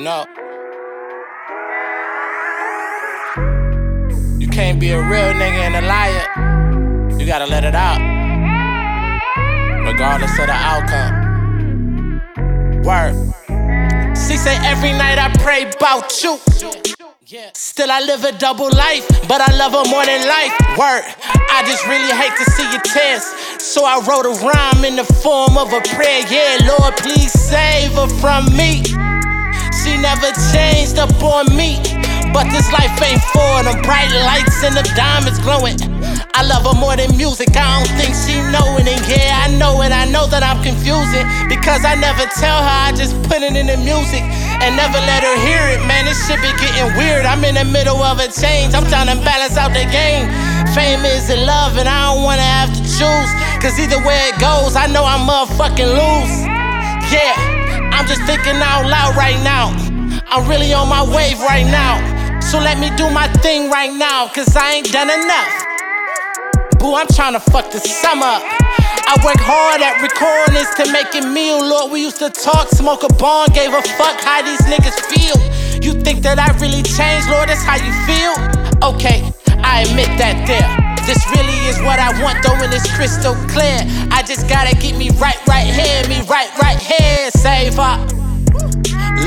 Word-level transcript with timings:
know? 0.00 0.26
You 4.38 4.48
can't 4.48 4.80
be 4.80 4.90
a 4.90 5.00
real 5.00 5.32
nigga 5.34 5.62
and 5.68 5.76
a 5.76 5.82
liar. 5.82 7.18
You 7.18 7.26
gotta 7.26 7.46
let 7.46 7.64
it 7.64 7.74
out. 7.74 8.00
Regardless 9.86 10.38
of 10.38 10.46
the 10.46 10.52
outcome. 10.52 11.22
Word. 12.82 13.14
She 14.16 14.36
say 14.36 14.56
every 14.64 14.92
night 14.92 15.18
I 15.18 15.32
pray 15.38 15.70
about 15.70 16.22
you. 16.22 16.38
Still 17.54 17.90
I 17.90 18.00
live 18.00 18.24
a 18.24 18.32
double 18.32 18.70
life, 18.70 19.08
but 19.28 19.40
I 19.40 19.56
love 19.56 19.72
her 19.72 19.88
more 19.90 20.04
than 20.04 20.26
life. 20.28 20.52
Word. 20.76 21.04
I 21.50 21.62
just 21.64 21.86
really 21.86 22.12
hate 22.12 22.36
to 22.36 22.50
see 22.52 22.70
you 22.72 22.80
tears. 22.82 23.24
So 23.62 23.84
I 23.84 24.00
wrote 24.06 24.26
a 24.26 24.34
rhyme 24.44 24.84
in 24.84 24.96
the 24.96 25.04
form 25.04 25.56
of 25.56 25.72
a 25.72 25.80
prayer. 25.94 26.24
Yeah, 26.28 26.58
Lord, 26.78 26.96
please 26.96 27.32
save 27.32 27.92
her 27.92 28.08
from 28.20 28.54
me. 28.56 28.82
She 29.82 29.98
never 29.98 30.30
changed 30.54 30.98
up 30.98 31.10
on 31.22 31.50
me. 31.58 31.82
But 32.30 32.46
this 32.54 32.70
life 32.70 32.94
ain't 33.02 33.20
for 33.34 33.66
them 33.66 33.82
bright 33.82 34.08
lights 34.24 34.62
and 34.62 34.78
the 34.78 34.86
diamonds 34.94 35.42
glowing. 35.42 35.76
I 36.32 36.46
love 36.46 36.64
her 36.64 36.78
more 36.78 36.96
than 36.96 37.10
music. 37.18 37.50
I 37.52 37.82
don't 37.82 37.92
think 37.98 38.14
she 38.14 38.38
knowin' 38.54 38.86
it. 38.86 38.96
And 38.96 39.10
Yeah, 39.10 39.42
I 39.42 39.50
know 39.58 39.82
it. 39.82 39.90
I 39.90 40.06
know 40.06 40.30
that 40.30 40.40
I'm 40.40 40.62
confusing 40.62 41.26
because 41.50 41.84
I 41.84 41.98
never 41.98 42.24
tell 42.38 42.62
her. 42.62 42.78
I 42.88 42.94
just 42.94 43.18
put 43.28 43.42
it 43.42 43.58
in 43.58 43.66
the 43.66 43.76
music 43.82 44.22
and 44.62 44.78
never 44.78 44.96
let 45.02 45.26
her 45.26 45.36
hear 45.44 45.60
it. 45.76 45.82
Man, 45.84 46.06
this 46.06 46.16
shit 46.24 46.40
be 46.40 46.48
getting 46.56 46.94
weird. 46.96 47.26
I'm 47.26 47.44
in 47.44 47.58
the 47.58 47.66
middle 47.66 48.00
of 48.00 48.22
a 48.22 48.30
change. 48.32 48.72
I'm 48.72 48.86
trying 48.86 49.10
to 49.10 49.18
balance 49.26 49.58
out 49.58 49.74
the 49.76 49.84
game. 49.90 50.30
Fame 50.72 51.04
is 51.04 51.28
in 51.28 51.44
love, 51.44 51.76
and 51.76 51.90
I 51.90 52.14
don't 52.14 52.24
wanna 52.24 52.46
have 52.46 52.72
to 52.72 52.80
choose. 52.80 53.30
Cause 53.60 53.76
either 53.76 54.00
way 54.06 54.30
it 54.32 54.40
goes, 54.40 54.72
I 54.74 54.86
know 54.86 55.04
I'm 55.04 55.28
motherfucking 55.28 55.90
lose. 55.90 56.34
Yeah, 57.12 57.51
just 58.12 58.26
thinking 58.28 58.60
out 58.60 58.84
loud 58.84 59.16
right 59.16 59.40
now. 59.42 59.72
I'm 60.28 60.46
really 60.48 60.72
on 60.74 60.88
my 60.88 61.02
wave 61.02 61.40
right 61.40 61.64
now. 61.64 61.96
So 62.40 62.58
let 62.58 62.78
me 62.78 62.90
do 62.96 63.08
my 63.08 63.28
thing 63.40 63.70
right 63.70 63.92
now, 63.92 64.28
cause 64.28 64.54
I 64.54 64.74
ain't 64.74 64.92
done 64.92 65.08
enough. 65.08 65.52
Boo, 66.78 66.94
I'm 66.94 67.06
trying 67.08 67.32
to 67.32 67.40
fuck 67.40 67.70
the 67.70 67.78
summer. 67.80 68.36
I 69.08 69.16
work 69.24 69.40
hard 69.40 69.80
at 69.80 70.02
recording 70.02 70.52
this 70.52 70.68
to 70.76 70.92
make 70.92 71.14
it 71.14 71.26
meal. 71.26 71.60
Lord, 71.60 71.90
we 71.90 72.02
used 72.02 72.18
to 72.18 72.28
talk, 72.28 72.68
smoke 72.68 73.02
a 73.02 73.12
bong, 73.14 73.48
gave 73.54 73.72
a 73.72 73.80
fuck 73.80 74.20
how 74.20 74.42
these 74.42 74.60
niggas 74.68 75.00
feel. 75.08 75.38
You 75.80 75.98
think 76.02 76.20
that 76.22 76.38
I 76.38 76.52
really 76.60 76.82
changed, 76.82 77.30
Lord? 77.30 77.48
That's 77.48 77.64
how 77.64 77.80
you 77.80 77.92
feel? 78.04 78.34
Okay, 78.92 79.32
I 79.64 79.88
admit 79.88 80.08
that 80.18 80.44
there. 80.46 80.81
This 81.06 81.18
really 81.34 81.58
is 81.66 81.78
what 81.82 81.98
I 81.98 82.14
want, 82.22 82.42
though, 82.42 82.54
and 82.62 82.72
it's 82.72 82.86
crystal 82.94 83.34
clear. 83.50 83.82
I 84.10 84.22
just 84.22 84.48
gotta 84.48 84.74
get 84.76 84.96
me 84.96 85.10
right, 85.18 85.38
right 85.46 85.66
here, 85.66 86.06
me 86.08 86.22
right, 86.28 86.50
right 86.62 86.78
here. 86.78 87.30
Save 87.30 87.78
up. 87.78 87.98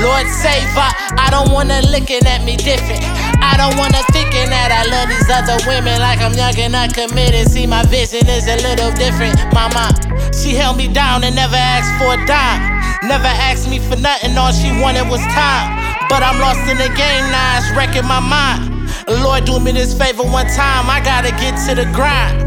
Lord 0.00 0.26
save 0.28 0.68
her. 0.76 0.92
I 1.16 1.28
don't 1.30 1.52
wanna 1.52 1.80
looking 1.88 2.24
at 2.26 2.44
me 2.44 2.56
different. 2.56 3.04
I 3.40 3.56
don't 3.56 3.76
wanna 3.76 4.02
thinking 4.12 4.48
that 4.52 4.68
I 4.72 4.84
love 4.88 5.08
these 5.08 5.28
other 5.28 5.56
women 5.64 6.00
like 6.00 6.20
I'm 6.20 6.34
young 6.34 6.56
and 6.58 6.74
uncommitted. 6.76 7.48
See, 7.48 7.66
my 7.66 7.82
vision 7.84 8.26
is 8.28 8.48
a 8.48 8.56
little 8.60 8.92
different. 8.92 9.36
Mama, 9.52 9.92
she 10.32 10.54
held 10.54 10.76
me 10.76 10.88
down 10.88 11.24
and 11.24 11.34
never 11.34 11.56
asked 11.56 11.92
for 11.96 12.12
a 12.12 12.20
dime. 12.26 12.60
Never 13.08 13.28
asked 13.28 13.68
me 13.68 13.78
for 13.78 13.96
nothing, 13.96 14.36
all 14.36 14.52
she 14.52 14.72
wanted 14.80 15.08
was 15.08 15.20
time. 15.32 15.76
But 16.08 16.22
I'm 16.22 16.40
lost 16.40 16.60
in 16.68 16.76
the 16.76 16.92
game 16.96 17.24
now, 17.32 17.58
it's 17.58 17.70
wrecking 17.76 18.06
my 18.06 18.20
mind. 18.20 18.75
Lord, 19.08 19.44
do 19.44 19.60
me 19.60 19.72
this 19.72 19.96
favor 19.96 20.22
one 20.24 20.46
time, 20.46 20.90
I 20.90 21.00
gotta 21.04 21.30
get 21.30 21.56
to 21.68 21.74
the 21.74 21.84
grind. 21.92 22.42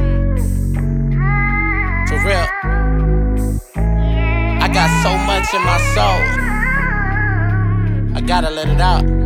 For 2.09 2.17
real. 2.25 2.47
I 4.61 4.67
got 4.67 4.89
so 5.03 5.17
much 5.17 5.53
in 5.53 5.64
my 5.64 5.80
soul. 5.95 6.22
I 8.16 8.22
gotta 8.22 8.50
let 8.50 8.67
it 8.67 8.81
out. 8.81 9.19